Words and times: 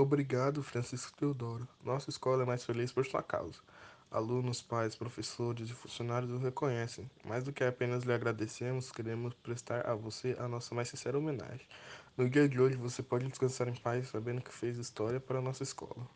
Obrigado, 0.00 0.62
Francisco 0.62 1.12
Teodoro. 1.16 1.66
Nossa 1.84 2.08
escola 2.08 2.44
é 2.44 2.46
mais 2.46 2.64
feliz 2.64 2.92
por 2.92 3.04
sua 3.04 3.22
causa. 3.22 3.58
Alunos, 4.10 4.62
pais, 4.62 4.94
professores 4.94 5.68
e 5.68 5.74
funcionários 5.74 6.30
o 6.30 6.38
reconhecem. 6.38 7.10
Mais 7.24 7.42
do 7.42 7.52
que 7.52 7.64
apenas 7.64 8.04
lhe 8.04 8.12
agradecemos, 8.12 8.92
queremos 8.92 9.34
prestar 9.34 9.86
a 9.86 9.94
você 9.94 10.36
a 10.38 10.46
nossa 10.46 10.74
mais 10.74 10.88
sincera 10.88 11.18
homenagem. 11.18 11.66
No 12.16 12.30
dia 12.30 12.48
de 12.48 12.60
hoje, 12.60 12.76
você 12.76 13.02
pode 13.02 13.26
descansar 13.28 13.68
em 13.68 13.74
paz 13.74 14.08
sabendo 14.08 14.40
que 14.40 14.54
fez 14.54 14.78
história 14.78 15.18
para 15.18 15.40
a 15.40 15.42
nossa 15.42 15.64
escola. 15.64 16.06